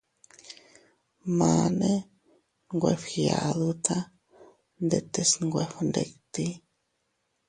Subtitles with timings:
[1.37, 1.91] Mane
[2.73, 3.97] nwe fgiaduta
[4.85, 6.45] ndetes nwe fgnditi.